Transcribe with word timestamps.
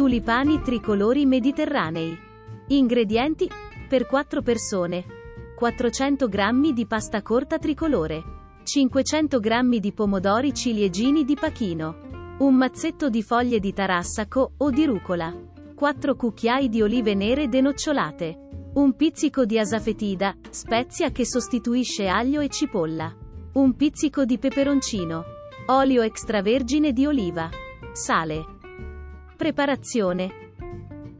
Tulipani 0.00 0.62
tricolori 0.62 1.26
mediterranei. 1.26 2.16
Ingredienti 2.68 3.46
per 3.86 4.06
4 4.06 4.40
persone: 4.40 5.04
400 5.54 6.26
g 6.26 6.72
di 6.72 6.86
pasta 6.86 7.20
corta 7.20 7.58
tricolore, 7.58 8.22
500 8.62 9.38
g 9.38 9.78
di 9.78 9.92
pomodori 9.92 10.54
ciliegini 10.54 11.26
di 11.26 11.34
pachino, 11.34 12.36
un 12.38 12.54
mazzetto 12.54 13.10
di 13.10 13.22
foglie 13.22 13.60
di 13.60 13.74
tarassaco 13.74 14.52
o 14.56 14.70
di 14.70 14.86
rucola, 14.86 15.38
4 15.74 16.16
cucchiai 16.16 16.70
di 16.70 16.80
olive 16.80 17.14
nere 17.14 17.50
denocciolate, 17.50 18.70
un 18.76 18.96
pizzico 18.96 19.44
di 19.44 19.58
asafetida, 19.58 20.34
spezia 20.48 21.10
che 21.10 21.26
sostituisce 21.26 22.08
aglio 22.08 22.40
e 22.40 22.48
cipolla, 22.48 23.14
un 23.52 23.76
pizzico 23.76 24.24
di 24.24 24.38
peperoncino, 24.38 25.24
olio 25.66 26.00
extravergine 26.00 26.94
di 26.94 27.04
oliva, 27.04 27.50
sale. 27.92 28.59
Preparazione. 29.40 30.50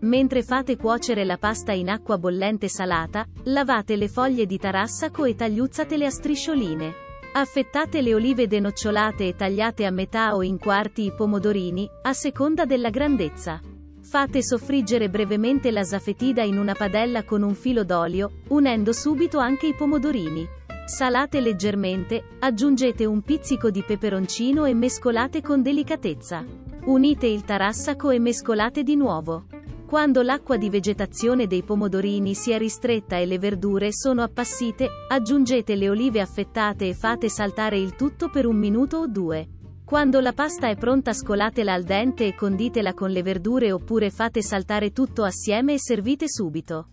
Mentre 0.00 0.42
fate 0.42 0.76
cuocere 0.76 1.24
la 1.24 1.38
pasta 1.38 1.72
in 1.72 1.88
acqua 1.88 2.18
bollente 2.18 2.68
salata, 2.68 3.26
lavate 3.44 3.96
le 3.96 4.08
foglie 4.08 4.44
di 4.44 4.58
tarassaco 4.58 5.24
e 5.24 5.34
tagliuzzatele 5.34 6.04
a 6.04 6.10
striscioline. 6.10 6.92
Affettate 7.32 8.02
le 8.02 8.12
olive 8.12 8.46
denocciolate 8.46 9.28
e 9.28 9.36
tagliate 9.36 9.86
a 9.86 9.90
metà 9.90 10.36
o 10.36 10.42
in 10.42 10.58
quarti 10.58 11.06
i 11.06 11.14
pomodorini, 11.14 11.88
a 12.02 12.12
seconda 12.12 12.66
della 12.66 12.90
grandezza. 12.90 13.58
Fate 14.02 14.42
soffriggere 14.42 15.08
brevemente 15.08 15.70
la 15.70 15.82
zaffetida 15.82 16.42
in 16.42 16.58
una 16.58 16.74
padella 16.74 17.24
con 17.24 17.40
un 17.40 17.54
filo 17.54 17.84
d'olio, 17.84 18.32
unendo 18.48 18.92
subito 18.92 19.38
anche 19.38 19.68
i 19.68 19.72
pomodorini. 19.72 20.46
Salate 20.84 21.40
leggermente, 21.40 22.22
aggiungete 22.40 23.06
un 23.06 23.22
pizzico 23.22 23.70
di 23.70 23.82
peperoncino 23.82 24.66
e 24.66 24.74
mescolate 24.74 25.40
con 25.40 25.62
delicatezza. 25.62 26.69
Unite 26.82 27.26
il 27.26 27.44
tarassaco 27.44 28.08
e 28.08 28.18
mescolate 28.18 28.82
di 28.82 28.96
nuovo. 28.96 29.44
Quando 29.86 30.22
l'acqua 30.22 30.56
di 30.56 30.70
vegetazione 30.70 31.46
dei 31.46 31.62
pomodorini 31.62 32.34
sia 32.34 32.56
ristretta 32.56 33.18
e 33.18 33.26
le 33.26 33.38
verdure 33.38 33.92
sono 33.92 34.22
appassite, 34.22 34.88
aggiungete 35.08 35.74
le 35.74 35.90
olive 35.90 36.22
affettate 36.22 36.88
e 36.88 36.94
fate 36.94 37.28
saltare 37.28 37.78
il 37.78 37.96
tutto 37.96 38.30
per 38.30 38.46
un 38.46 38.56
minuto 38.56 38.96
o 38.96 39.06
due. 39.06 39.46
Quando 39.84 40.20
la 40.20 40.32
pasta 40.32 40.68
è 40.68 40.76
pronta 40.76 41.12
scolatela 41.12 41.74
al 41.74 41.82
dente 41.82 42.26
e 42.26 42.34
conditela 42.34 42.94
con 42.94 43.10
le 43.10 43.22
verdure 43.22 43.72
oppure 43.72 44.08
fate 44.08 44.40
saltare 44.40 44.90
tutto 44.92 45.22
assieme 45.22 45.74
e 45.74 45.78
servite 45.78 46.28
subito. 46.28 46.92